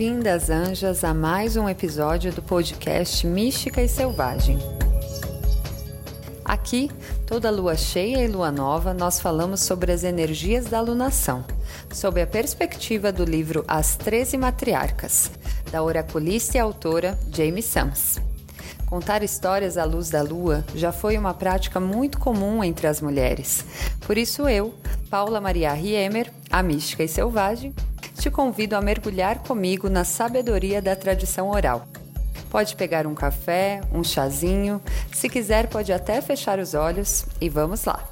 Bem-vindas, 0.00 0.48
anjas, 0.48 1.04
a 1.04 1.12
mais 1.12 1.58
um 1.58 1.68
episódio 1.68 2.32
do 2.32 2.40
podcast 2.40 3.26
Mística 3.26 3.82
e 3.82 3.86
Selvagem. 3.86 4.58
Aqui, 6.42 6.90
toda 7.26 7.50
lua 7.50 7.76
cheia 7.76 8.24
e 8.24 8.26
lua 8.26 8.50
nova, 8.50 8.94
nós 8.94 9.20
falamos 9.20 9.60
sobre 9.60 9.92
as 9.92 10.02
energias 10.02 10.64
da 10.64 10.78
alunação, 10.78 11.44
sob 11.92 12.18
a 12.18 12.26
perspectiva 12.26 13.12
do 13.12 13.26
livro 13.26 13.62
As 13.68 13.94
Treze 13.94 14.38
Matriarcas, 14.38 15.30
da 15.70 15.82
oraculista 15.82 16.56
e 16.56 16.60
autora 16.60 17.18
Jamie 17.30 17.62
Sams. 17.62 18.18
Contar 18.86 19.22
histórias 19.22 19.76
à 19.76 19.84
luz 19.84 20.08
da 20.08 20.22
lua 20.22 20.64
já 20.74 20.92
foi 20.92 21.18
uma 21.18 21.34
prática 21.34 21.78
muito 21.78 22.18
comum 22.18 22.64
entre 22.64 22.86
as 22.86 23.02
mulheres. 23.02 23.66
Por 24.06 24.16
isso 24.16 24.48
eu, 24.48 24.72
Paula 25.10 25.42
Maria 25.42 25.74
Riemer, 25.74 26.32
a 26.50 26.62
mística 26.62 27.04
e 27.04 27.08
selvagem, 27.08 27.74
te 28.20 28.30
convido 28.30 28.76
a 28.76 28.82
mergulhar 28.82 29.38
comigo 29.38 29.88
na 29.88 30.04
sabedoria 30.04 30.82
da 30.82 30.94
tradição 30.94 31.48
oral. 31.48 31.88
Pode 32.50 32.76
pegar 32.76 33.06
um 33.06 33.14
café, 33.14 33.80
um 33.90 34.04
chazinho, 34.04 34.80
se 35.10 35.26
quiser, 35.26 35.68
pode 35.68 35.90
até 35.90 36.20
fechar 36.20 36.58
os 36.58 36.74
olhos 36.74 37.24
e 37.40 37.48
vamos 37.48 37.86
lá! 37.86 38.09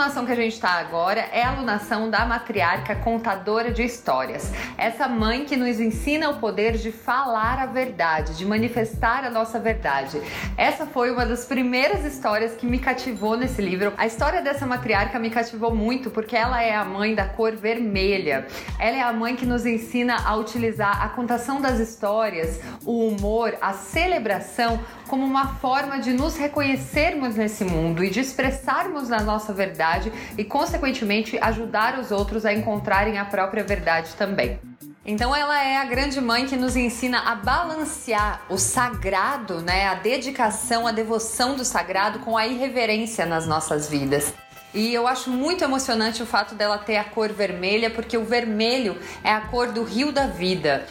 Alunação 0.00 0.24
que 0.24 0.32
a 0.32 0.36
gente 0.36 0.54
está 0.54 0.70
agora 0.78 1.28
é 1.30 1.42
a 1.42 1.50
alunação 1.50 2.08
da 2.08 2.24
matriarca 2.24 2.96
contadora 2.96 3.70
de 3.70 3.82
histórias. 3.82 4.50
Essa 4.78 5.06
mãe 5.06 5.44
que 5.44 5.58
nos 5.58 5.78
ensina 5.78 6.30
o 6.30 6.38
poder 6.38 6.78
de 6.78 6.90
falar 6.90 7.58
a 7.58 7.66
verdade, 7.66 8.34
de 8.34 8.46
manifestar 8.46 9.24
a 9.24 9.30
nossa 9.30 9.60
verdade. 9.60 10.18
Essa 10.56 10.86
foi 10.86 11.10
uma 11.10 11.26
das 11.26 11.44
primeiras 11.44 12.02
histórias 12.02 12.54
que 12.54 12.64
me 12.64 12.78
cativou 12.78 13.36
nesse 13.36 13.60
livro. 13.60 13.92
A 13.98 14.06
história 14.06 14.40
dessa 14.40 14.64
matriarca 14.64 15.18
me 15.18 15.28
cativou 15.28 15.74
muito 15.74 16.08
porque 16.08 16.34
ela 16.34 16.62
é 16.62 16.74
a 16.74 16.84
mãe 16.84 17.14
da 17.14 17.26
cor 17.26 17.54
vermelha. 17.54 18.46
Ela 18.78 18.96
é 18.96 19.02
a 19.02 19.12
mãe 19.12 19.36
que 19.36 19.44
nos 19.44 19.66
ensina 19.66 20.16
a 20.24 20.34
utilizar 20.34 21.04
a 21.04 21.10
contação 21.10 21.60
das 21.60 21.78
histórias, 21.78 22.58
o 22.86 23.08
humor, 23.08 23.54
a 23.60 23.74
celebração 23.74 24.80
como 25.06 25.26
uma 25.26 25.56
forma 25.56 25.98
de 25.98 26.12
nos 26.12 26.38
reconhecermos 26.38 27.34
nesse 27.34 27.64
mundo 27.64 28.02
e 28.02 28.08
de 28.08 28.20
expressarmos 28.20 29.10
a 29.10 29.20
nossa 29.20 29.52
verdade 29.52 29.89
e, 30.36 30.44
consequentemente, 30.44 31.38
ajudar 31.38 31.98
os 31.98 32.10
outros 32.10 32.44
a 32.44 32.52
encontrarem 32.52 33.18
a 33.18 33.24
própria 33.24 33.64
verdade 33.64 34.14
também. 34.16 34.58
Então 35.04 35.34
ela 35.34 35.62
é 35.64 35.78
a 35.78 35.84
grande 35.84 36.20
mãe 36.20 36.46
que 36.46 36.56
nos 36.56 36.76
ensina 36.76 37.20
a 37.20 37.34
balancear 37.34 38.42
o 38.50 38.58
sagrado, 38.58 39.60
né, 39.60 39.88
a 39.88 39.94
dedicação, 39.94 40.86
a 40.86 40.92
devoção 40.92 41.56
do 41.56 41.64
sagrado 41.64 42.18
com 42.20 42.36
a 42.36 42.46
irreverência 42.46 43.24
nas 43.24 43.46
nossas 43.46 43.88
vidas. 43.88 44.34
E 44.72 44.94
eu 44.94 45.08
acho 45.08 45.30
muito 45.30 45.64
emocionante 45.64 46.22
o 46.22 46.26
fato 46.26 46.54
dela 46.54 46.78
ter 46.78 46.96
a 46.96 47.04
cor 47.04 47.32
vermelha, 47.32 47.90
porque 47.90 48.16
o 48.16 48.24
vermelho 48.24 48.96
é 49.24 49.32
a 49.32 49.40
cor 49.40 49.72
do 49.72 49.82
rio 49.82 50.12
da 50.12 50.26
vida. 50.26 50.86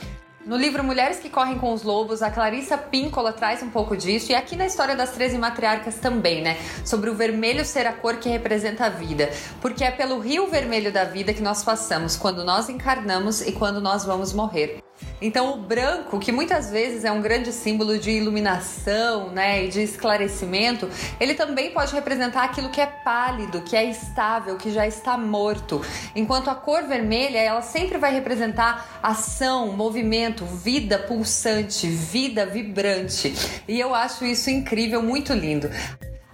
No 0.49 0.57
livro 0.57 0.83
Mulheres 0.83 1.19
que 1.19 1.29
Correm 1.29 1.59
com 1.59 1.71
os 1.71 1.83
Lobos, 1.83 2.23
a 2.23 2.31
Clarissa 2.31 2.75
Píncola 2.75 3.31
traz 3.31 3.61
um 3.61 3.69
pouco 3.69 3.95
disso, 3.95 4.31
e 4.31 4.35
aqui 4.35 4.55
na 4.55 4.65
história 4.65 4.95
das 4.95 5.11
13 5.11 5.37
matriarcas 5.37 5.97
também, 5.97 6.41
né? 6.41 6.57
Sobre 6.83 7.07
o 7.07 7.13
vermelho 7.13 7.63
ser 7.63 7.85
a 7.85 7.93
cor 7.93 8.15
que 8.15 8.27
representa 8.27 8.87
a 8.87 8.89
vida. 8.89 9.29
Porque 9.61 9.83
é 9.83 9.91
pelo 9.91 10.17
rio 10.17 10.47
vermelho 10.47 10.91
da 10.91 11.03
vida 11.03 11.35
que 11.35 11.43
nós 11.43 11.63
passamos 11.63 12.15
quando 12.15 12.43
nós 12.43 12.67
encarnamos 12.67 13.41
e 13.41 13.51
quando 13.51 13.79
nós 13.79 14.03
vamos 14.03 14.33
morrer. 14.33 14.81
Então, 15.21 15.53
o 15.53 15.57
branco, 15.57 16.17
que 16.19 16.31
muitas 16.31 16.71
vezes 16.71 17.03
é 17.03 17.11
um 17.11 17.21
grande 17.21 17.51
símbolo 17.51 17.99
de 17.99 18.11
iluminação 18.11 19.29
né, 19.29 19.65
e 19.65 19.67
de 19.67 19.81
esclarecimento, 19.81 20.89
ele 21.19 21.33
também 21.33 21.71
pode 21.71 21.93
representar 21.93 22.43
aquilo 22.43 22.69
que 22.69 22.79
é 22.79 22.85
pálido, 22.85 23.61
que 23.61 23.75
é 23.75 23.83
estável, 23.83 24.55
que 24.55 24.71
já 24.71 24.87
está 24.87 25.17
morto. 25.17 25.81
Enquanto 26.15 26.49
a 26.49 26.55
cor 26.55 26.83
vermelha, 26.83 27.39
ela 27.39 27.61
sempre 27.61 27.97
vai 27.97 28.13
representar 28.13 28.99
ação, 29.03 29.73
movimento, 29.73 30.45
vida 30.45 30.97
pulsante, 30.97 31.87
vida 31.87 32.45
vibrante. 32.45 33.33
E 33.67 33.79
eu 33.79 33.93
acho 33.93 34.25
isso 34.25 34.49
incrível, 34.49 35.01
muito 35.01 35.33
lindo. 35.33 35.69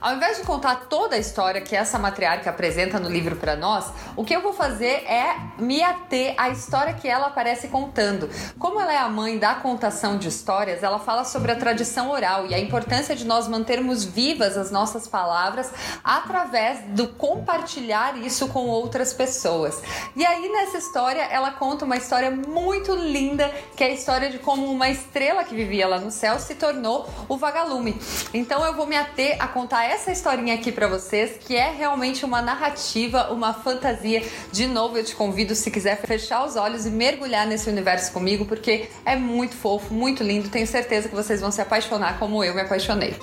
Ao 0.05 0.13
invés 0.13 0.37
de 0.37 0.43
contar 0.43 0.85
toda 0.87 1.15
a 1.15 1.17
história 1.17 1.59
que 1.59 1.75
essa 1.75 1.97
matriarca 1.97 2.51
apresenta 2.51 2.99
no 2.99 3.09
livro 3.09 3.37
para 3.37 3.55
nós, 3.55 3.91
o 4.15 4.23
que 4.23 4.35
eu 4.35 4.41
vou 4.43 4.53
fazer 4.53 5.03
é 5.07 5.35
me 5.57 5.81
ater 5.81 6.35
à 6.37 6.47
história 6.49 6.93
que 6.93 7.07
ela 7.07 7.25
aparece 7.25 7.69
contando. 7.69 8.29
Como 8.59 8.79
ela 8.79 8.93
é 8.93 8.99
a 8.99 9.09
mãe 9.09 9.39
da 9.39 9.55
contação 9.55 10.19
de 10.19 10.27
histórias, 10.27 10.83
ela 10.83 10.99
fala 10.99 11.23
sobre 11.23 11.51
a 11.51 11.55
tradição 11.55 12.11
oral 12.11 12.45
e 12.45 12.53
a 12.53 12.59
importância 12.59 13.15
de 13.15 13.25
nós 13.25 13.47
mantermos 13.47 14.05
vivas 14.05 14.55
as 14.55 14.69
nossas 14.69 15.07
palavras 15.07 15.71
através 16.03 16.81
do 16.89 17.07
compartilhar 17.07 18.15
isso 18.15 18.47
com 18.49 18.67
outras 18.67 19.11
pessoas. 19.11 19.81
E 20.15 20.23
aí 20.23 20.47
nessa 20.49 20.77
história 20.77 21.23
ela 21.23 21.49
conta 21.49 21.83
uma 21.83 21.97
história 21.97 22.29
muito 22.29 22.93
linda, 22.93 23.51
que 23.75 23.83
é 23.83 23.87
a 23.87 23.93
história 23.93 24.29
de 24.29 24.37
como 24.37 24.71
uma 24.71 24.87
estrela 24.87 25.43
que 25.43 25.55
vivia 25.55 25.87
lá 25.87 25.97
no 25.97 26.11
céu 26.11 26.37
se 26.37 26.53
tornou 26.53 27.09
o 27.27 27.37
vagalume. 27.37 27.99
Então 28.31 28.63
eu 28.63 28.75
vou 28.75 28.85
me 28.85 28.95
ater 28.95 29.37
a 29.39 29.47
contar 29.47 29.94
essa 29.95 30.11
historinha 30.11 30.53
aqui 30.55 30.71
para 30.71 30.87
vocês, 30.87 31.37
que 31.39 31.55
é 31.55 31.71
realmente 31.71 32.25
uma 32.25 32.41
narrativa, 32.41 33.31
uma 33.31 33.53
fantasia. 33.53 34.21
De 34.51 34.67
novo, 34.67 34.97
eu 34.97 35.05
te 35.05 35.15
convido, 35.15 35.55
se 35.55 35.71
quiser, 35.71 35.97
fechar 36.01 36.45
os 36.45 36.57
olhos 36.57 36.85
e 36.85 36.89
mergulhar 36.89 37.47
nesse 37.47 37.69
universo 37.69 38.11
comigo, 38.11 38.45
porque 38.45 38.89
é 39.05 39.15
muito 39.15 39.55
fofo, 39.55 39.93
muito 39.93 40.21
lindo. 40.21 40.49
Tenho 40.49 40.67
certeza 40.67 41.07
que 41.07 41.15
vocês 41.15 41.39
vão 41.39 41.49
se 41.49 41.61
apaixonar 41.61 42.19
como 42.19 42.43
eu 42.43 42.53
me 42.53 42.61
apaixonei. 42.61 43.15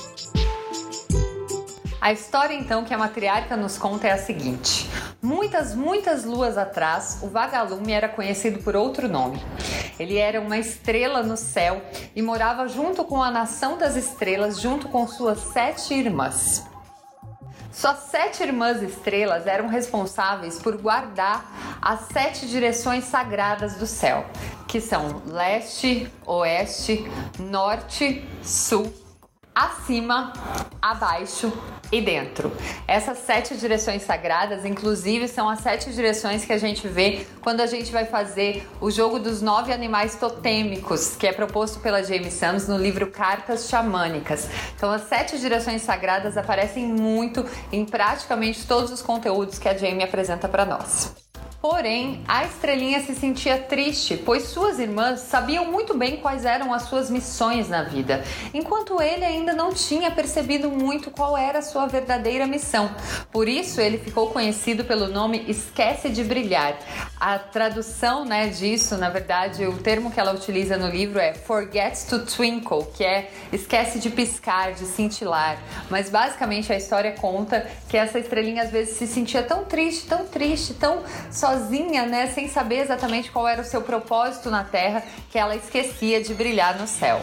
A 2.00 2.10
história 2.10 2.54
então 2.54 2.84
que 2.84 2.92
a 2.92 2.98
matriarca 2.98 3.54
nos 3.54 3.76
conta 3.76 4.08
é 4.08 4.12
a 4.12 4.18
seguinte: 4.18 4.88
Muitas, 5.20 5.74
muitas 5.74 6.24
luas 6.24 6.56
atrás, 6.56 7.18
o 7.22 7.28
vagalume 7.28 7.92
era 7.92 8.08
conhecido 8.08 8.60
por 8.60 8.74
outro 8.74 9.08
nome. 9.08 9.40
Ele 9.98 10.18
era 10.18 10.40
uma 10.40 10.58
estrela 10.58 11.22
no 11.22 11.36
céu 11.36 11.82
e 12.14 12.22
morava 12.22 12.68
junto 12.68 13.04
com 13.04 13.22
a 13.22 13.30
nação 13.30 13.78
das 13.78 13.96
estrelas, 13.96 14.60
junto 14.60 14.88
com 14.88 15.06
suas 15.06 15.38
sete 15.38 15.94
irmãs. 15.94 16.64
Suas 17.72 17.98
sete 18.10 18.42
irmãs 18.42 18.82
estrelas 18.82 19.46
eram 19.46 19.66
responsáveis 19.66 20.58
por 20.58 20.76
guardar 20.76 21.78
as 21.80 22.00
sete 22.12 22.46
direções 22.46 23.04
sagradas 23.04 23.76
do 23.76 23.86
céu, 23.86 24.26
que 24.68 24.80
são 24.80 25.22
leste, 25.26 26.10
oeste, 26.26 27.04
norte, 27.38 28.28
sul, 28.42 28.92
acima, 29.54 30.32
abaixo 30.80 31.52
e 31.90 32.00
dentro. 32.00 32.50
Essas 32.88 33.18
sete 33.18 33.56
direções 33.56 34.02
sagradas, 34.02 34.64
inclusive, 34.64 35.28
são 35.28 35.48
as 35.48 35.60
sete 35.60 35.92
direções 35.92 36.44
que 36.44 36.52
a 36.52 36.58
gente 36.58 36.88
vê 36.88 37.26
quando 37.40 37.60
a 37.60 37.66
gente 37.66 37.92
vai 37.92 38.06
fazer 38.06 38.66
o 38.80 38.90
jogo 38.90 39.18
dos 39.18 39.42
nove 39.42 39.72
animais 39.72 40.14
totêmicos, 40.16 41.16
que 41.16 41.26
é 41.26 41.32
proposto 41.32 41.80
pela 41.80 42.02
James 42.02 42.32
Sams 42.32 42.66
no 42.66 42.78
livro 42.78 43.10
Cartas 43.10 43.68
Xamânicas. 43.68 44.48
Então, 44.74 44.90
as 44.90 45.02
sete 45.02 45.38
direções 45.38 45.82
sagradas 45.82 46.36
aparecem 46.36 46.86
muito 46.86 47.44
em 47.70 47.84
praticamente 47.84 48.66
todos 48.66 48.90
os 48.90 49.02
conteúdos 49.02 49.58
que 49.58 49.68
a 49.68 49.76
Jamie 49.76 50.04
apresenta 50.04 50.48
para 50.48 50.64
nós. 50.64 51.31
Porém, 51.62 52.24
a 52.26 52.44
estrelinha 52.44 53.00
se 53.04 53.14
sentia 53.14 53.56
triste, 53.56 54.16
pois 54.16 54.48
suas 54.48 54.80
irmãs 54.80 55.20
sabiam 55.20 55.64
muito 55.64 55.96
bem 55.96 56.16
quais 56.16 56.44
eram 56.44 56.74
as 56.74 56.82
suas 56.82 57.08
missões 57.08 57.68
na 57.68 57.84
vida, 57.84 58.24
enquanto 58.52 59.00
ele 59.00 59.24
ainda 59.24 59.52
não 59.52 59.72
tinha 59.72 60.10
percebido 60.10 60.68
muito 60.68 61.08
qual 61.08 61.36
era 61.38 61.60
a 61.60 61.62
sua 61.62 61.86
verdadeira 61.86 62.48
missão. 62.48 62.90
Por 63.30 63.48
isso, 63.48 63.80
ele 63.80 63.96
ficou 63.96 64.30
conhecido 64.30 64.84
pelo 64.84 65.06
nome 65.06 65.44
Esquece 65.46 66.08
de 66.08 66.24
Brilhar. 66.24 66.76
A 67.20 67.38
tradução 67.38 68.24
né, 68.24 68.48
disso, 68.48 68.96
na 68.96 69.08
verdade, 69.08 69.64
o 69.64 69.78
termo 69.78 70.10
que 70.10 70.18
ela 70.18 70.34
utiliza 70.34 70.76
no 70.76 70.88
livro 70.88 71.20
é 71.20 71.32
Forget 71.32 72.06
to 72.08 72.26
Twinkle, 72.26 72.88
que 72.92 73.04
é 73.04 73.30
esquece 73.52 74.00
de 74.00 74.10
piscar, 74.10 74.72
de 74.72 74.84
cintilar. 74.84 75.58
Mas 75.88 76.10
basicamente 76.10 76.72
a 76.72 76.76
história 76.76 77.12
conta 77.12 77.64
que 77.88 77.96
essa 77.96 78.18
estrelinha 78.18 78.64
às 78.64 78.70
vezes 78.72 78.96
se 78.96 79.06
sentia 79.06 79.44
tão 79.44 79.64
triste, 79.64 80.08
tão 80.08 80.26
triste, 80.26 80.74
tão 80.74 81.04
só 81.30 81.51
sozinha, 81.52 82.06
né, 82.06 82.28
sem 82.28 82.48
saber 82.48 82.78
exatamente 82.78 83.30
qual 83.30 83.46
era 83.46 83.60
o 83.60 83.64
seu 83.64 83.82
propósito 83.82 84.50
na 84.50 84.64
Terra, 84.64 85.02
que 85.30 85.38
ela 85.38 85.54
esquecia 85.54 86.22
de 86.22 86.32
brilhar 86.32 86.78
no 86.78 86.86
céu. 86.86 87.20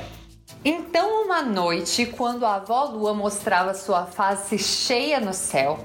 Então, 0.64 1.24
uma 1.24 1.42
noite, 1.42 2.06
quando 2.06 2.46
a 2.46 2.56
avó 2.56 2.84
Lua 2.84 3.14
mostrava 3.14 3.74
sua 3.74 4.06
face 4.06 4.58
cheia 4.58 5.18
no 5.18 5.34
céu, 5.34 5.80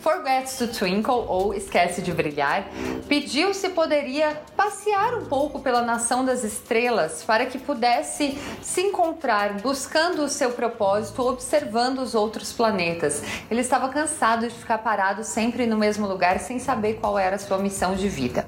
Forgets 0.00 0.58
to 0.58 0.68
Twinkle 0.68 1.26
ou 1.26 1.52
Esquece 1.52 2.00
de 2.00 2.12
Brilhar, 2.12 2.64
pediu 3.08 3.52
se 3.52 3.70
poderia 3.70 4.40
passear 4.56 5.14
um 5.14 5.24
pouco 5.24 5.58
pela 5.58 5.82
nação 5.82 6.24
das 6.24 6.44
estrelas 6.44 7.24
para 7.24 7.46
que 7.46 7.58
pudesse 7.58 8.38
se 8.62 8.80
encontrar 8.82 9.54
buscando 9.54 10.22
o 10.22 10.28
seu 10.28 10.52
propósito, 10.52 11.26
observando 11.26 11.98
os 11.98 12.14
outros 12.14 12.52
planetas. 12.52 13.24
Ele 13.50 13.60
estava 13.60 13.88
cansado 13.88 14.46
de 14.46 14.54
ficar 14.54 14.78
parado 14.78 15.24
sempre 15.24 15.66
no 15.66 15.76
mesmo 15.76 16.06
lugar 16.06 16.38
sem 16.38 16.60
saber 16.60 16.94
qual 17.00 17.18
era 17.18 17.34
a 17.34 17.40
sua 17.40 17.58
missão 17.58 17.96
de 17.96 18.08
vida. 18.08 18.46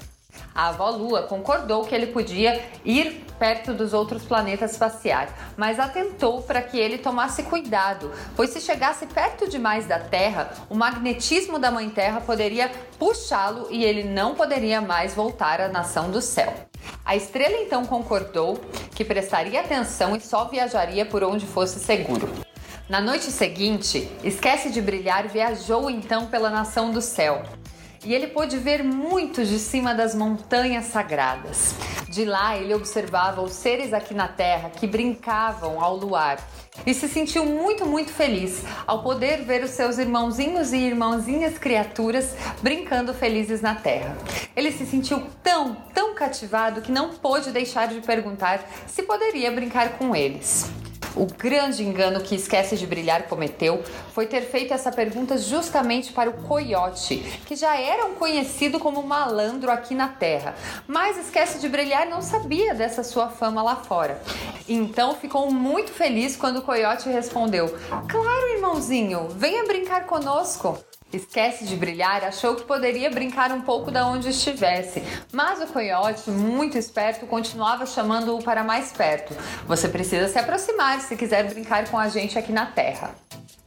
A 0.55 0.69
avó 0.69 0.91
Lua 0.91 1.23
concordou 1.25 1.85
que 1.85 1.95
ele 1.95 2.07
podia 2.09 2.65
ir 2.85 3.24
perto 3.39 3.73
dos 3.73 3.93
outros 3.93 4.25
planetas 4.25 4.77
passear, 4.77 5.29
mas 5.57 5.79
atentou 5.79 6.43
para 6.43 6.63
que 6.63 6.79
ele 6.79 6.99
tomasse 6.99 7.43
cuidado, 7.45 8.11
pois 8.37 8.51
se 8.51 8.61
chegasse 8.61 9.07
perto 9.07 9.49
demais 9.49 9.87
da 9.87 9.99
Terra, 9.99 10.53
o 10.69 10.75
magnetismo 10.75 11.59
da 11.59 11.71
Mãe 11.71 11.89
Terra 11.91 12.21
poderia 12.21 12.71
puxá-lo 12.99 13.69
e 13.71 13.85
ele 13.85 14.05
não 14.05 14.35
poderia 14.35 14.81
mais 14.81 15.15
voltar 15.15 15.61
à 15.61 15.69
nação 15.69 16.11
do 16.11 16.21
céu. 16.21 16.53
A 17.05 17.15
estrela 17.15 17.57
então 17.59 17.85
concordou 17.85 18.61
que 18.95 19.05
prestaria 19.05 19.61
atenção 19.61 20.17
e 20.17 20.21
só 20.21 20.45
viajaria 20.45 21.05
por 21.05 21.23
onde 21.23 21.47
fosse 21.47 21.79
seguro. 21.79 22.29
Na 22.89 23.01
noite 23.01 23.31
seguinte, 23.31 24.11
Esquece 24.23 24.71
de 24.71 24.81
Brilhar 24.81 25.29
viajou 25.29 25.89
então 25.89 26.27
pela 26.27 26.51
nação 26.51 26.91
do 26.91 27.01
céu 27.01 27.43
e 28.05 28.15
ele 28.15 28.27
pôde 28.27 28.59
ver 28.59 28.85
muitos 28.85 29.49
de 29.49 29.59
cima 29.59 29.95
das 29.95 30.15
montanhas 30.15 30.87
sagradas. 30.87 31.75
De 32.15 32.25
lá 32.25 32.57
ele 32.57 32.73
observava 32.73 33.43
os 33.43 33.55
seres 33.55 33.93
aqui 33.93 34.15
na 34.15 34.29
terra 34.29 34.71
que 34.71 34.87
brincavam 34.87 35.83
ao 35.83 35.97
luar 35.97 36.39
e 36.87 36.95
se 36.95 37.09
sentiu 37.09 37.45
muito, 37.45 37.85
muito 37.85 38.13
feliz 38.13 38.63
ao 38.87 39.03
poder 39.03 39.43
ver 39.43 39.65
os 39.65 39.71
seus 39.71 39.99
irmãozinhos 39.99 40.73
e 40.73 40.77
irmãzinhas 40.77 41.59
criaturas 41.59 42.37
brincando 42.63 43.13
felizes 43.13 43.61
na 43.61 43.75
terra. 43.75 44.17
Ele 44.55 44.71
se 44.71 44.87
sentiu 44.87 45.25
tão, 45.43 45.75
tão 45.93 46.15
cativado 46.15 46.83
que 46.83 46.93
não 46.93 47.15
pôde 47.15 47.51
deixar 47.51 47.89
de 47.89 48.01
perguntar 48.01 48.65
se 48.87 49.03
poderia 49.03 49.51
brincar 49.51 49.99
com 49.99 50.15
eles. 50.15 50.71
O 51.17 51.27
grande 51.27 51.85
engano 51.85 52.21
que 52.21 52.35
Esquece 52.35 52.77
de 52.77 52.87
Brilhar 52.87 53.29
cometeu 53.29 53.83
foi 54.13 54.27
ter 54.27 54.43
feito 54.43 54.75
essa 54.75 54.91
pergunta 54.91 55.39
justamente 55.39 56.13
para 56.13 56.29
o 56.29 56.33
coiote, 56.33 57.19
que 57.47 57.55
já 57.55 57.77
era 57.77 58.07
um 58.07 58.15
conhecido 58.15 58.81
como 58.81 59.03
malandro 59.03 59.71
aqui 59.71 59.95
na 59.95 60.09
Terra. 60.09 60.57
Mas 60.89 61.17
Esquece 61.17 61.61
de 61.61 61.69
Brilhar 61.69 62.09
não 62.09 62.21
sabia 62.21 62.75
dessa 62.75 63.05
sua 63.05 63.29
fama 63.29 63.63
lá 63.63 63.77
fora. 63.77 64.21
Então 64.69 65.15
ficou 65.15 65.51
muito 65.53 65.93
feliz 65.93 66.37
quando 66.37 66.59
o 66.59 66.63
coiote 66.63 67.09
respondeu: 67.09 67.69
Claro, 68.09 68.49
irmãozinho, 68.57 69.29
venha 69.31 69.65
brincar 69.65 70.07
conosco. 70.07 70.79
Esquece 71.15 71.65
de 71.65 71.77
brilhar, 71.77 72.25
achou 72.25 72.57
que 72.57 72.65
poderia 72.65 73.09
brincar 73.09 73.53
um 73.53 73.61
pouco 73.61 73.89
da 73.89 74.05
onde 74.05 74.31
estivesse, 74.31 75.01
mas 75.33 75.63
o 75.63 75.67
coiote, 75.73 76.29
muito 76.29 76.77
esperto, 76.77 77.25
continuava 77.27 77.87
chamando-o 77.87 78.43
para 78.43 78.65
mais 78.65 78.91
perto. 78.91 79.33
Você 79.69 79.89
precisa 79.89 80.27
se 80.27 80.37
aproximar 80.41 81.01
se 81.01 81.15
quiser 81.17 81.45
brincar 81.45 81.89
com 81.89 81.97
a 81.97 82.09
gente 82.09 82.37
aqui 82.37 82.51
na 82.51 82.67
Terra. 82.67 83.15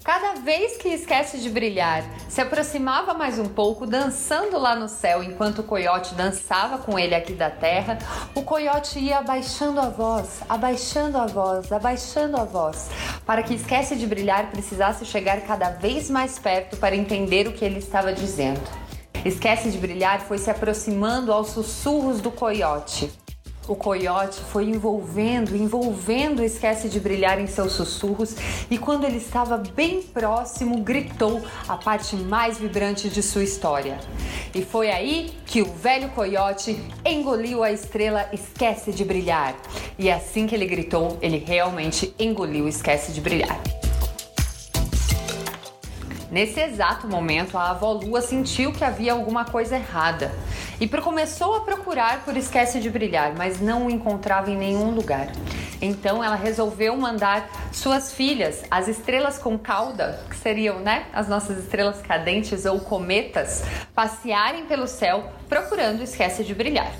Cada 0.07 0.35
vez 0.35 0.77
que 0.77 0.87
esquece 0.87 1.37
de 1.37 1.49
brilhar, 1.49 2.01
se 2.29 2.39
aproximava 2.39 3.13
mais 3.13 3.37
um 3.37 3.49
pouco, 3.49 3.85
dançando 3.85 4.57
lá 4.57 4.73
no 4.73 4.87
céu, 4.87 5.21
enquanto 5.21 5.59
o 5.59 5.63
coiote 5.63 6.15
dançava 6.15 6.77
com 6.77 6.97
ele 6.97 7.13
aqui 7.13 7.33
da 7.33 7.49
terra, 7.49 7.97
o 8.33 8.41
coiote 8.41 8.99
ia 8.99 9.17
abaixando 9.17 9.81
a 9.81 9.89
voz, 9.89 10.39
abaixando 10.47 11.17
a 11.17 11.25
voz, 11.25 11.73
abaixando 11.73 12.37
a 12.37 12.45
voz, 12.45 12.89
para 13.25 13.43
que 13.43 13.55
esquece 13.55 13.97
de 13.97 14.07
brilhar 14.07 14.49
precisasse 14.49 15.03
chegar 15.03 15.41
cada 15.41 15.71
vez 15.71 16.09
mais 16.09 16.39
perto 16.39 16.77
para 16.77 16.95
entender 16.95 17.45
o 17.45 17.51
que 17.51 17.65
ele 17.65 17.79
estava 17.79 18.13
dizendo. 18.13 18.61
Esquece 19.25 19.69
de 19.69 19.77
brilhar 19.77 20.21
foi 20.21 20.37
se 20.37 20.49
aproximando 20.49 21.33
aos 21.33 21.49
sussurros 21.49 22.21
do 22.21 22.31
coiote. 22.31 23.11
O 23.67 23.75
coiote 23.75 24.39
foi 24.39 24.63
envolvendo, 24.63 25.53
envolvendo 25.53 26.41
Esquece 26.41 26.87
de 26.87 27.01
Brilhar 27.01 27.37
em 27.37 27.47
seus 27.47 27.73
sussurros 27.73 28.33
e 28.71 28.77
quando 28.77 29.03
ele 29.03 29.17
estava 29.17 29.57
bem 29.57 30.01
próximo, 30.01 30.77
gritou 30.81 31.41
a 31.67 31.75
parte 31.75 32.15
mais 32.15 32.57
vibrante 32.57 33.09
de 33.09 33.21
sua 33.21 33.43
história. 33.43 33.99
E 34.55 34.63
foi 34.63 34.89
aí 34.89 35.33
que 35.45 35.61
o 35.61 35.65
velho 35.65 36.09
coiote 36.11 36.81
engoliu 37.05 37.61
a 37.61 37.69
estrela 37.69 38.29
Esquece 38.31 38.93
de 38.93 39.03
Brilhar. 39.03 39.53
E 39.99 40.09
assim 40.09 40.47
que 40.47 40.55
ele 40.55 40.65
gritou, 40.65 41.17
ele 41.21 41.37
realmente 41.37 42.15
engoliu 42.17 42.69
Esquece 42.69 43.11
de 43.11 43.19
Brilhar. 43.19 43.59
Nesse 46.31 46.59
exato 46.59 47.07
momento, 47.07 47.57
a 47.57 47.71
avó 47.71 47.93
Lua 47.93 48.21
sentiu 48.21 48.71
que 48.71 48.83
havia 48.83 49.13
alguma 49.13 49.43
coisa 49.43 49.75
errada 49.75 50.33
e 50.79 50.87
começou 50.87 51.55
a 51.55 51.61
procurar 51.61 52.23
por 52.23 52.35
Esquece 52.35 52.79
de 52.79 52.89
Brilhar, 52.89 53.33
mas 53.35 53.59
não 53.59 53.87
o 53.87 53.89
encontrava 53.89 54.51
em 54.51 54.57
nenhum 54.57 54.91
lugar. 54.91 55.27
Então 55.81 56.23
ela 56.23 56.35
resolveu 56.35 56.95
mandar 56.97 57.49
suas 57.71 58.13
filhas, 58.13 58.63
as 58.69 58.87
estrelas 58.87 59.37
com 59.37 59.57
cauda, 59.57 60.19
que 60.29 60.35
seriam 60.35 60.79
né, 60.79 61.05
as 61.13 61.27
nossas 61.27 61.57
estrelas 61.57 62.01
cadentes 62.01 62.65
ou 62.65 62.79
cometas, 62.79 63.63
passearem 63.95 64.65
pelo 64.65 64.87
céu 64.87 65.31
procurando 65.47 66.03
Esquece 66.03 66.43
de 66.43 66.53
Brilhar. 66.53 66.91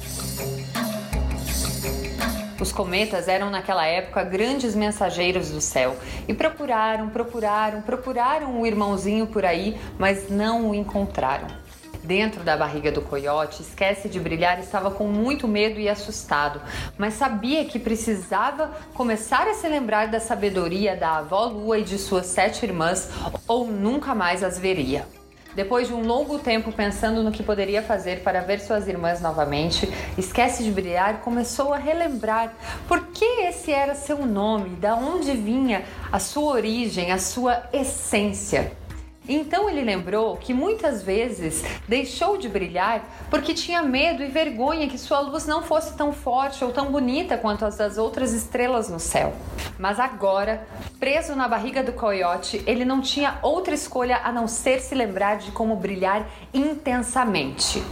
Os 2.59 2.71
cometas 2.71 3.27
eram 3.27 3.51
naquela 3.51 3.85
época 3.85 4.23
grandes 4.23 4.73
mensageiros 4.73 5.51
do 5.51 5.61
céu 5.61 5.95
e 6.27 6.33
procuraram, 6.33 7.09
procuraram, 7.09 7.81
procuraram 7.81 8.59
o 8.59 8.65
irmãozinho 8.65 9.27
por 9.27 9.45
aí, 9.45 9.79
mas 9.99 10.29
não 10.29 10.69
o 10.69 10.75
encontraram. 10.75 11.66
Dentro 12.07 12.41
da 12.41 12.55
barriga 12.55 12.89
do 12.89 13.01
coiote, 13.01 13.61
esquece 13.61 14.07
de 14.07 14.17
brilhar, 14.17 14.59
estava 14.59 14.89
com 14.89 15.07
muito 15.07 15.45
medo 15.45 15.77
e 15.77 15.89
assustado, 15.89 16.61
mas 16.97 17.15
sabia 17.15 17.65
que 17.65 17.77
precisava 17.77 18.71
começar 18.93 19.45
a 19.45 19.53
se 19.53 19.67
lembrar 19.67 20.07
da 20.07 20.17
sabedoria 20.17 20.95
da 20.95 21.17
avó 21.17 21.47
Lua 21.47 21.79
e 21.79 21.83
de 21.83 21.97
suas 21.97 22.27
sete 22.27 22.65
irmãs, 22.65 23.09
ou 23.45 23.67
nunca 23.67 24.15
mais 24.15 24.41
as 24.41 24.57
veria. 24.57 25.05
Depois 25.53 25.89
de 25.89 25.93
um 25.93 26.07
longo 26.07 26.39
tempo 26.39 26.71
pensando 26.71 27.21
no 27.21 27.31
que 27.31 27.43
poderia 27.43 27.83
fazer 27.83 28.23
para 28.23 28.39
ver 28.39 28.61
suas 28.61 28.87
irmãs 28.87 29.19
novamente, 29.19 29.91
Esquece 30.17 30.63
de 30.63 30.71
Brilhar 30.71 31.19
começou 31.19 31.73
a 31.73 31.77
relembrar 31.77 32.55
por 32.87 33.07
que 33.07 33.25
esse 33.41 33.69
era 33.69 33.95
seu 33.95 34.25
nome, 34.25 34.77
da 34.77 34.95
onde 34.95 35.33
vinha 35.33 35.83
a 36.09 36.19
sua 36.19 36.53
origem, 36.53 37.11
a 37.11 37.19
sua 37.19 37.63
essência. 37.73 38.86
Então 39.27 39.69
ele 39.69 39.81
lembrou 39.81 40.37
que 40.37 40.53
muitas 40.53 41.03
vezes 41.03 41.63
deixou 41.87 42.37
de 42.37 42.47
brilhar 42.47 43.03
porque 43.29 43.53
tinha 43.53 43.81
medo 43.81 44.23
e 44.23 44.27
vergonha 44.27 44.87
que 44.87 44.97
sua 44.97 45.19
luz 45.19 45.45
não 45.45 45.61
fosse 45.61 45.95
tão 45.95 46.13
forte 46.13 46.63
ou 46.63 46.71
tão 46.71 46.91
bonita 46.91 47.37
quanto 47.37 47.65
as 47.65 47.77
das 47.77 47.97
outras 47.97 48.33
estrelas 48.33 48.89
no 48.89 48.99
céu. 48.99 49.33
Mas 49.77 49.99
agora, 49.99 50.65
preso 50.99 51.35
na 51.35 51.47
barriga 51.47 51.83
do 51.83 51.93
coiote, 51.93 52.63
ele 52.65 52.85
não 52.85 53.01
tinha 53.01 53.37
outra 53.41 53.73
escolha 53.73 54.21
a 54.23 54.31
não 54.31 54.47
ser 54.47 54.79
se 54.79 54.95
lembrar 54.95 55.37
de 55.37 55.51
como 55.51 55.75
brilhar 55.75 56.27
intensamente. 56.53 57.83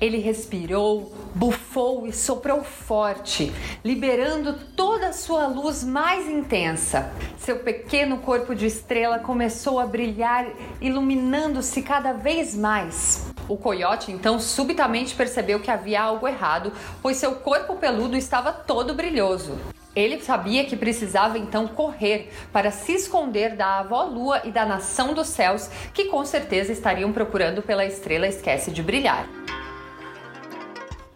Ele 0.00 0.18
respirou, 0.18 1.12
bufou 1.34 2.06
e 2.06 2.12
soprou 2.12 2.62
forte, 2.62 3.52
liberando 3.84 4.52
toda 4.76 5.08
a 5.08 5.12
sua 5.12 5.46
luz 5.46 5.82
mais 5.82 6.28
intensa. 6.28 7.12
Seu 7.38 7.58
pequeno 7.60 8.18
corpo 8.18 8.54
de 8.54 8.66
estrela 8.66 9.18
começou 9.18 9.78
a 9.80 9.86
brilhar, 9.86 10.46
iluminando-se 10.84 11.80
cada 11.80 12.12
vez 12.12 12.54
mais. 12.54 13.26
O 13.48 13.56
coiote 13.56 14.12
então 14.12 14.38
subitamente 14.38 15.14
percebeu 15.14 15.58
que 15.58 15.70
havia 15.70 16.02
algo 16.02 16.28
errado, 16.28 16.72
pois 17.00 17.16
seu 17.16 17.36
corpo 17.36 17.76
peludo 17.76 18.16
estava 18.16 18.52
todo 18.52 18.94
brilhoso. 18.94 19.58
Ele 19.96 20.20
sabia 20.20 20.64
que 20.64 20.76
precisava 20.76 21.38
então 21.38 21.66
correr 21.66 22.30
para 22.52 22.70
se 22.70 22.92
esconder 22.92 23.56
da 23.56 23.78
avó 23.78 24.02
Lua 24.04 24.42
e 24.44 24.50
da 24.50 24.66
nação 24.66 25.14
dos 25.14 25.28
céus, 25.28 25.70
que 25.94 26.06
com 26.06 26.24
certeza 26.24 26.72
estariam 26.72 27.12
procurando 27.12 27.62
pela 27.62 27.86
estrela 27.86 28.26
Esquece 28.26 28.70
de 28.70 28.82
Brilhar. 28.82 29.26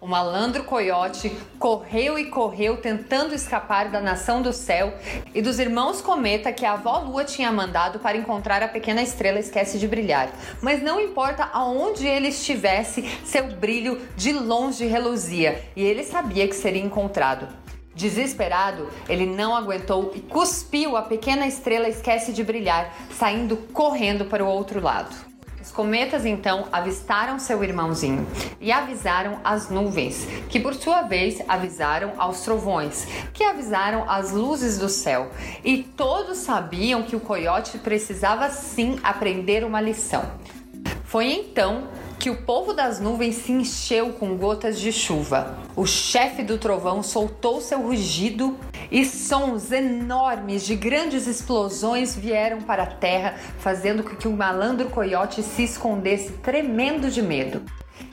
O 0.01 0.07
malandro 0.07 0.63
coiote 0.63 1.29
correu 1.59 2.17
e 2.17 2.27
correu 2.27 2.77
tentando 2.77 3.35
escapar 3.35 3.91
da 3.91 4.01
nação 4.01 4.41
do 4.41 4.53
céu 4.53 4.95
e 5.35 5.43
dos 5.43 5.59
irmãos 5.59 6.01
cometa 6.01 6.53
que 6.53 6.65
a 6.65 6.75
avó 6.75 7.01
lua 7.01 7.25
tinha 7.25 7.51
mandado 7.51 7.99
para 7.99 8.17
encontrar 8.17 8.63
a 8.63 8.69
pequena 8.69 9.03
estrela 9.03 9.41
esquece 9.41 9.77
de 9.77 9.89
brilhar. 9.89 10.31
Mas 10.63 10.81
não 10.81 11.01
importa 11.01 11.51
aonde 11.53 12.07
ele 12.07 12.29
estivesse, 12.29 13.03
seu 13.25 13.49
brilho 13.49 14.01
de 14.17 14.33
longe 14.33 14.87
reluzia 14.87 15.65
e 15.75 15.83
ele 15.83 16.05
sabia 16.05 16.47
que 16.47 16.55
seria 16.55 16.83
encontrado. 16.83 17.49
Desesperado, 17.93 18.89
ele 19.09 19.27
não 19.27 19.57
aguentou 19.57 20.13
e 20.15 20.21
cuspiu 20.21 20.97
a 20.97 21.03
pequena 21.03 21.45
estrela 21.49 21.89
esquece 21.89 22.33
de 22.33 22.45
brilhar, 22.45 22.95
saindo 23.19 23.57
correndo 23.73 24.27
para 24.27 24.45
o 24.45 24.49
outro 24.49 24.81
lado. 24.81 25.38
Os 25.69 25.73
cometas 25.73 26.25
então 26.25 26.67
avistaram 26.73 27.39
seu 27.39 27.63
irmãozinho 27.63 28.27
e 28.59 28.73
avisaram 28.73 29.39
as 29.45 29.69
nuvens, 29.69 30.27
que 30.49 30.59
por 30.59 30.73
sua 30.73 31.03
vez 31.03 31.43
avisaram 31.47 32.15
aos 32.17 32.41
trovões, 32.41 33.07
que 33.35 33.45
avisaram 33.45 34.09
as 34.09 34.33
luzes 34.33 34.79
do 34.79 34.89
céu. 34.89 35.31
E 35.63 35.83
todos 35.83 36.39
sabiam 36.39 37.03
que 37.03 37.15
o 37.15 37.21
coiote 37.21 37.77
precisava 37.77 38.49
sim 38.49 38.99
aprender 39.03 39.63
uma 39.63 39.79
lição. 39.79 40.25
Foi 41.05 41.27
então 41.27 41.89
que 42.29 42.31
o 42.31 42.43
povo 42.43 42.75
das 42.75 43.01
nuvens 43.01 43.37
se 43.37 43.53
encheu 43.53 44.13
com 44.13 44.37
gotas 44.37 44.79
de 44.79 44.93
chuva. 44.93 45.57
O 45.75 45.87
chefe 45.87 46.43
do 46.43 46.59
trovão 46.59 47.03
soltou 47.03 47.59
seu 47.59 47.81
rugido 47.81 48.55
e 48.91 49.03
sons 49.07 49.73
enormes 49.73 50.67
de 50.67 50.77
grandes 50.77 51.27
explosões 51.27 52.15
vieram 52.15 52.61
para 52.61 52.83
a 52.83 52.87
terra, 52.87 53.37
fazendo 53.59 54.03
com 54.03 54.15
que 54.15 54.29
o 54.29 54.37
malandro 54.37 54.91
coiote 54.91 55.43
se 55.43 55.63
escondesse 55.63 56.33
tremendo 56.33 57.11
de 57.11 57.23
medo. 57.23 57.63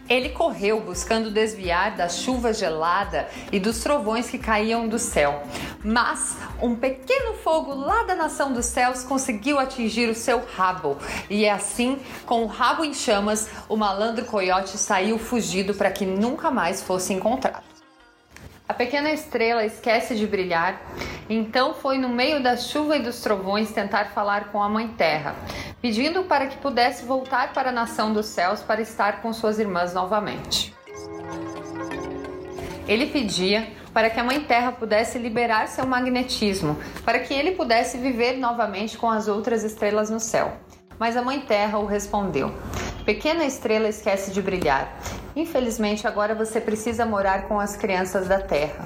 Ele 0.08 0.30
correu 0.30 0.80
buscando 0.82 1.32
desviar 1.32 1.96
da 1.96 2.08
chuva 2.08 2.54
gelada 2.54 3.28
e 3.52 3.60
dos 3.60 3.80
trovões 3.80 4.30
que 4.30 4.38
caíam 4.38 4.88
do 4.88 5.00
céu. 5.00 5.42
Mas 5.84 6.38
um 6.62 6.76
pequeno 6.76 7.34
fogo 7.34 7.74
lá 7.74 8.04
da 8.04 8.16
nação 8.16 8.54
dos 8.54 8.66
céus 8.66 9.04
conseguiu 9.04 9.60
atingir 9.60 10.08
o 10.08 10.16
seu 10.16 10.44
rabo. 10.56 10.98
E 11.30 11.46
é 11.46 11.52
assim, 11.52 12.00
com 12.26 12.44
o 12.44 12.48
rabo 12.48 12.86
em 12.86 12.94
chamas, 12.94 13.50
o 13.68 13.76
malandro 13.76 14.26
coiote 14.26 14.78
saiu 14.78 15.18
fugido 15.18 15.74
para 15.74 15.90
que 15.90 16.06
nunca 16.06 16.52
mais 16.52 16.84
fosse 16.84 17.12
encontrado. 17.12 17.76
A 18.68 18.74
pequena 18.74 19.12
estrela 19.12 19.64
esquece 19.64 20.16
de 20.16 20.26
brilhar, 20.26 20.82
então 21.30 21.76
foi 21.76 22.00
no 22.00 22.10
meio 22.10 22.42
da 22.42 22.58
chuva 22.58 22.98
e 22.98 23.00
dos 23.00 23.22
trovões 23.22 23.72
tentar 23.72 24.06
falar 24.06 24.46
com 24.46 24.62
a 24.62 24.68
Mãe 24.68 24.88
Terra, 24.88 25.36
pedindo 25.82 26.24
para 26.24 26.48
que 26.48 26.58
pudesse 26.58 27.06
voltar 27.06 27.54
para 27.54 27.70
a 27.70 27.72
nação 27.72 28.14
dos 28.14 28.26
céus 28.26 28.62
para 28.62 28.82
estar 28.82 29.22
com 29.22 29.32
suas 29.34 29.60
irmãs 29.60 29.94
novamente. 29.94 30.74
Ele 32.88 33.08
pedia 33.08 33.68
para 33.94 34.10
que 34.10 34.20
a 34.20 34.24
Mãe 34.24 34.42
Terra 34.42 34.72
pudesse 34.72 35.18
liberar 35.18 35.68
seu 35.68 35.86
magnetismo, 35.88 36.78
para 37.04 37.20
que 37.20 37.34
ele 37.34 37.52
pudesse 37.52 37.98
viver 37.98 38.38
novamente 38.38 38.98
com 38.98 39.10
as 39.10 39.28
outras 39.28 39.64
estrelas 39.64 40.10
no 40.10 40.20
céu. 40.20 40.54
Mas 41.00 41.18
a 41.18 41.22
Mãe 41.22 41.42
Terra 41.42 41.80
o 41.80 41.86
respondeu: 41.86 42.54
Pequena 43.06 43.46
estrela 43.46 43.88
esquece 43.88 44.32
de 44.32 44.42
brilhar. 44.42 44.98
Infelizmente, 45.36 46.08
agora 46.08 46.36
você 46.36 46.62
precisa 46.62 47.06
morar 47.06 47.48
com 47.48 47.60
as 47.60 47.76
crianças 47.76 48.28
da 48.28 48.40
Terra. 48.40 48.86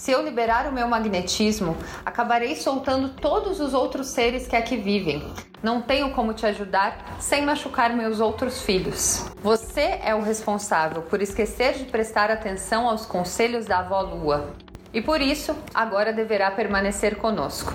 Se 0.00 0.12
eu 0.12 0.22
liberar 0.22 0.66
o 0.66 0.72
meu 0.72 0.88
magnetismo, 0.88 1.76
acabarei 2.06 2.56
soltando 2.56 3.10
todos 3.10 3.60
os 3.60 3.74
outros 3.74 4.06
seres 4.06 4.48
que 4.48 4.56
aqui 4.56 4.74
vivem. 4.74 5.22
Não 5.62 5.82
tenho 5.82 6.12
como 6.12 6.32
te 6.32 6.46
ajudar 6.46 7.18
sem 7.20 7.44
machucar 7.44 7.94
meus 7.94 8.18
outros 8.18 8.62
filhos. 8.62 9.26
Você 9.42 10.00
é 10.02 10.14
o 10.14 10.22
responsável 10.22 11.02
por 11.02 11.20
esquecer 11.20 11.74
de 11.74 11.84
prestar 11.84 12.30
atenção 12.30 12.88
aos 12.88 13.04
conselhos 13.04 13.66
da 13.66 13.80
avó 13.80 14.00
Lua. 14.00 14.54
E 14.90 15.02
por 15.02 15.20
isso, 15.20 15.54
agora 15.74 16.14
deverá 16.14 16.50
permanecer 16.50 17.16
conosco. 17.16 17.74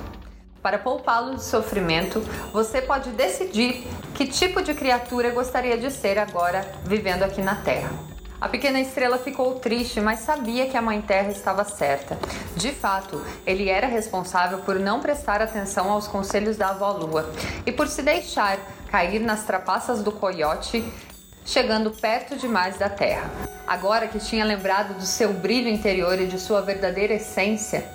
Para 0.64 0.80
poupá-lo 0.80 1.36
de 1.36 1.44
sofrimento, 1.44 2.22
você 2.52 2.82
pode 2.82 3.12
decidir 3.12 3.86
que 4.16 4.26
tipo 4.26 4.64
de 4.64 4.74
criatura 4.74 5.30
gostaria 5.30 5.78
de 5.78 5.92
ser 5.92 6.18
agora 6.18 6.68
vivendo 6.86 7.22
aqui 7.22 7.44
na 7.44 7.54
Terra. 7.54 8.15
A 8.40 8.50
pequena 8.50 8.82
estrela 8.82 9.18
ficou 9.18 9.56
triste, 9.56 10.02
mas 10.02 10.20
sabia 10.20 10.68
que 10.68 10.76
a 10.76 10.82
Mãe 10.82 11.02
Terra 11.02 11.32
estava 11.32 11.64
certa. 11.64 12.18
De 12.56 12.72
fato, 12.72 13.22
ele 13.46 13.70
era 13.70 13.88
responsável 13.88 14.60
por 14.60 14.78
não 14.78 15.00
prestar 15.00 15.42
atenção 15.42 15.90
aos 15.90 16.06
conselhos 16.06 16.58
da 16.58 16.70
avó 16.70 16.92
Lua 16.92 17.32
e 17.66 17.72
por 17.72 17.88
se 17.88 18.02
deixar 18.02 18.60
cair 18.92 19.22
nas 19.22 19.46
trapaças 19.46 20.04
do 20.04 20.12
coiote, 20.12 20.84
chegando 21.46 21.92
perto 21.92 22.36
demais 22.36 22.78
da 22.78 22.90
Terra. 22.90 23.30
Agora 23.66 24.08
que 24.08 24.20
tinha 24.20 24.44
lembrado 24.44 24.96
do 24.96 25.06
seu 25.06 25.32
brilho 25.32 25.70
interior 25.70 26.20
e 26.20 26.28
de 26.28 26.38
sua 26.38 26.62
verdadeira 26.62 27.14
essência, 27.14 27.86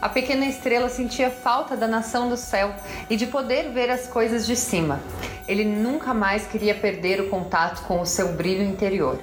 a 0.00 0.08
pequena 0.08 0.46
estrela 0.46 0.88
sentia 0.88 1.30
falta 1.30 1.76
da 1.76 1.88
nação 1.88 2.28
do 2.28 2.36
céu 2.36 2.72
e 3.10 3.16
de 3.16 3.26
poder 3.26 3.70
ver 3.70 3.90
as 3.90 4.06
coisas 4.06 4.46
de 4.46 4.54
cima. 4.54 5.00
Ele 5.48 5.64
nunca 5.64 6.14
mais 6.14 6.46
queria 6.46 6.74
perder 6.74 7.20
o 7.20 7.28
contato 7.28 7.82
com 7.82 8.00
o 8.00 8.06
seu 8.06 8.34
brilho 8.34 8.62
interior. 8.62 9.18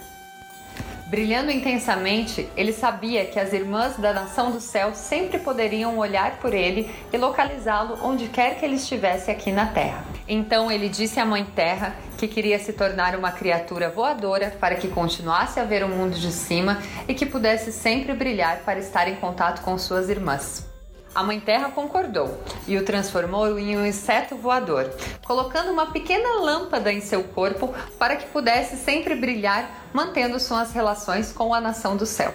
Brilhando 1.12 1.52
intensamente, 1.52 2.48
ele 2.56 2.72
sabia 2.72 3.26
que 3.26 3.38
as 3.38 3.52
irmãs 3.52 3.98
da 3.98 4.14
nação 4.14 4.50
do 4.50 4.62
céu 4.62 4.96
sempre 4.96 5.40
poderiam 5.40 5.98
olhar 5.98 6.38
por 6.38 6.54
ele 6.54 6.90
e 7.12 7.18
localizá-lo 7.18 8.00
onde 8.02 8.30
quer 8.30 8.58
que 8.58 8.64
ele 8.64 8.78
estivesse 8.78 9.30
aqui 9.30 9.52
na 9.52 9.66
Terra. 9.66 10.06
Então 10.26 10.72
ele 10.72 10.88
disse 10.88 11.20
à 11.20 11.26
Mãe 11.26 11.44
Terra 11.44 11.98
que 12.18 12.30
queria 12.30 12.58
se 12.60 12.72
tornar 12.72 13.14
uma 13.18 13.34
criatura 13.34 13.90
voadora 13.90 14.56
para 14.58 14.76
que 14.76 14.88
continuasse 14.88 15.60
a 15.60 15.66
ver 15.66 15.84
o 15.84 15.90
mundo 15.90 16.18
de 16.18 16.32
cima 16.32 16.82
e 17.06 17.14
que 17.14 17.26
pudesse 17.26 17.74
sempre 17.74 18.14
brilhar 18.14 18.60
para 18.60 18.80
estar 18.80 19.06
em 19.10 19.16
contato 19.16 19.64
com 19.64 19.78
suas 19.78 20.08
irmãs. 20.08 20.71
A 21.14 21.24
Mãe 21.24 21.42
Terra 21.42 21.70
concordou 21.72 22.42
e 22.66 22.78
o 22.78 22.86
transformou 22.86 23.60
em 23.60 23.78
um 23.78 23.86
inseto 23.86 24.36
voador, 24.36 24.90
colocando 25.26 25.70
uma 25.70 25.88
pequena 25.88 26.40
lâmpada 26.40 26.92
em 26.92 27.02
seu 27.02 27.22
corpo 27.24 27.74
para 28.00 28.16
que 28.16 28.28
pudesse 28.28 28.78
sempre 28.78 29.14
brilhar, 29.14 29.90
mantendo 29.94 30.40
suas 30.40 30.72
relações 30.72 31.34
com 31.34 31.54
a 31.54 31.60
nação 31.60 31.98
do 31.98 32.06
céu. 32.06 32.34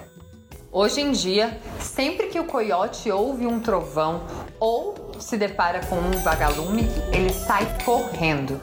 Hoje 0.71 1.00
em 1.00 1.12
dia, 1.12 1.59
sempre 1.80 2.26
que 2.26 2.38
o 2.38 2.45
coiote 2.45 3.11
ouve 3.11 3.47
um 3.47 3.61
trovão 3.61 4.26
ou 4.61 5.12
se 5.18 5.38
depara 5.38 5.80
com 5.87 5.97
um 5.97 6.11
vagalume, 6.23 6.83
ele 7.14 7.33
sai 7.33 7.66
correndo. 7.83 8.61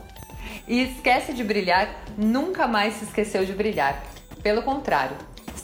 E 0.68 0.84
esquece 0.84 1.34
de 1.34 1.44
brilhar, 1.44 1.90
nunca 2.16 2.68
mais 2.68 2.94
se 2.94 3.06
esqueceu 3.06 3.44
de 3.46 3.54
brilhar. 3.54 4.04
Pelo 4.44 4.62
contrário, 4.62 5.18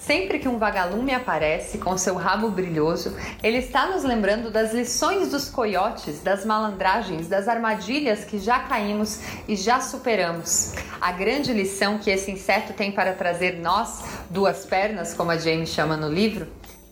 Sempre 0.10 0.39
que 0.39 0.50
um 0.50 0.58
vagalume 0.58 1.13
aparece 1.13 1.78
com 1.78 1.96
seu 1.96 2.16
rabo 2.16 2.50
brilhoso, 2.50 3.16
ele 3.44 3.60
está 3.60 3.86
nos 3.86 4.04
lembrando 4.04 4.50
das 4.50 4.74
lições 4.74 5.30
dos 5.30 5.51
coiotes, 5.51 6.24
das 6.24 6.44
malandragens, 6.44 7.28
das 7.28 7.48
armadilhas 7.48 8.25
que 8.25 8.39
já 8.39 8.58
caímos 8.58 9.20
e 9.48 9.56
já 9.56 9.80
superamos. 9.80 10.74
A 11.00 11.12
grande 11.12 11.54
lição 11.54 12.00
que 12.00 12.10
esse 12.10 12.32
inseto 12.32 12.74
tem 12.74 12.92
para 12.92 13.13
trazer 13.13 13.60
nós, 13.60 14.04
duas 14.32 14.66
pernas, 14.66 15.13
como 15.13 15.30
a 15.30 15.38
Jane 15.38 15.68
chama 15.68 15.96
no 15.96 16.10
livro, 16.10 16.48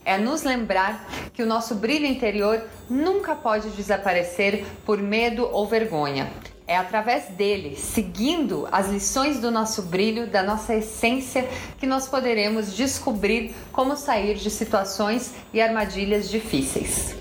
é 0.06 0.20
nos 0.20 0.44
lembrar 0.44 1.04
que 1.34 1.42
o 1.42 1.48
nosso 1.48 1.74
brilho 1.74 2.06
interior 2.06 2.62
nunca 2.88 3.34
pode 3.34 3.70
desaparecer 3.70 4.64
por 4.86 5.00
medo 5.02 5.50
ou 5.52 5.66
vergonha. 5.66 6.32
É 6.68 6.76
através 6.76 7.30
dele, 7.30 7.78
seguindo 7.78 8.68
as 8.70 8.90
lições 8.90 9.40
do 9.40 9.50
nosso 9.50 9.84
brilho, 9.84 10.28
da 10.28 10.44
nossa 10.44 10.76
essência, 10.76 11.48
que 11.80 11.88
nós 11.88 12.10
poderemos 12.10 12.76
descobrir 12.76 13.56
como 13.72 13.96
sair 13.96 14.36
de 14.36 14.52
situações 14.52 15.32
e 15.54 15.62
armadilhas 15.62 16.30
difíceis. 16.30 17.16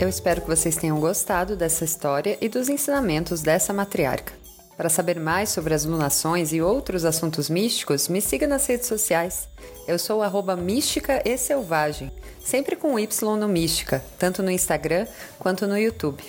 Eu 0.00 0.08
espero 0.08 0.40
que 0.40 0.48
vocês 0.48 0.74
tenham 0.74 0.98
gostado 0.98 1.54
dessa 1.54 1.84
história 1.84 2.36
e 2.40 2.48
dos 2.48 2.68
ensinamentos 2.68 3.40
dessa 3.40 3.72
matriarca. 3.72 4.32
Para 4.76 4.88
saber 4.88 5.20
mais 5.20 5.50
sobre 5.50 5.74
as 5.74 5.84
lunações 5.84 6.52
e 6.52 6.60
outros 6.60 7.04
assuntos 7.04 7.48
místicos, 7.48 8.08
me 8.08 8.20
siga 8.20 8.48
nas 8.48 8.66
redes 8.66 8.88
sociais. 8.88 9.48
Eu 9.86 9.98
sou 9.98 10.22
arroba 10.22 10.56
mística 10.56 11.22
e 11.24 11.36
selvagem, 11.36 12.10
sempre 12.44 12.76
com 12.76 12.98
Y 12.98 13.08
no 13.38 13.48
mística, 13.48 14.04
tanto 14.18 14.42
no 14.42 14.50
Instagram 14.50 15.06
quanto 15.38 15.66
no 15.66 15.76
YouTube. 15.76 16.22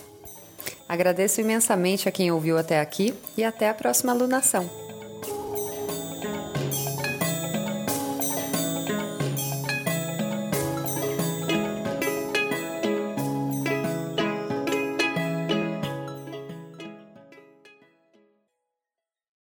Agradeço 0.88 1.42
imensamente 1.42 2.10
a 2.10 2.12
quem 2.12 2.32
ouviu 2.32 2.58
até 2.58 2.80
aqui 2.80 3.14
e 3.38 3.44
até 3.44 3.70
a 3.70 3.74
próxima 3.74 4.14
lunação. 4.14 4.83